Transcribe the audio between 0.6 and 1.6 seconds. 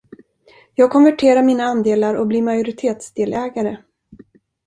Jag konverterar